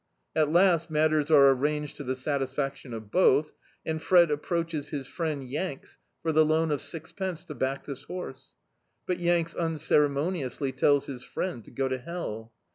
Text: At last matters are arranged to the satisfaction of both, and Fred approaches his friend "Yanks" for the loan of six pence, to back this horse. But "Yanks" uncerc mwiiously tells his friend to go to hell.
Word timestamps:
At 0.35 0.51
last 0.51 0.89
matters 0.89 1.29
are 1.29 1.51
arranged 1.51 1.95
to 1.97 2.03
the 2.03 2.15
satisfaction 2.15 2.91
of 2.91 3.11
both, 3.11 3.53
and 3.85 4.01
Fred 4.01 4.31
approaches 4.31 4.89
his 4.89 5.05
friend 5.05 5.47
"Yanks" 5.47 5.99
for 6.23 6.31
the 6.31 6.43
loan 6.43 6.71
of 6.71 6.81
six 6.81 7.11
pence, 7.11 7.45
to 7.45 7.53
back 7.53 7.85
this 7.85 8.05
horse. 8.05 8.55
But 9.05 9.19
"Yanks" 9.19 9.53
uncerc 9.53 10.09
mwiiously 10.11 10.75
tells 10.75 11.05
his 11.05 11.23
friend 11.23 11.63
to 11.65 11.69
go 11.69 11.87
to 11.87 11.99
hell. 11.99 12.51